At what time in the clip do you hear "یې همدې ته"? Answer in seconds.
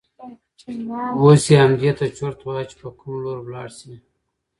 1.51-2.05